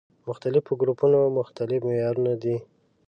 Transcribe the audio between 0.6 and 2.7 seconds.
ګروپونو مختلف معيارونه دي.